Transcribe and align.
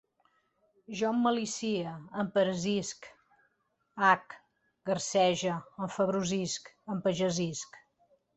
Jo 1.01 1.09
emmalicie, 1.15 1.91
emperesisc, 2.23 3.09
hac, 4.05 4.33
garsege, 4.91 5.59
enfebrosisc, 5.89 6.73
empagesisc 6.97 7.81